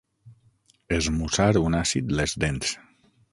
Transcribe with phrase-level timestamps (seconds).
[0.97, 2.73] Esmussar un àcid les dents.